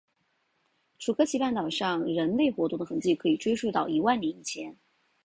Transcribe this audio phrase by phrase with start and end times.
[0.97, 4.75] 楚科奇半岛上人类活动的痕迹可以追溯到一万年以前。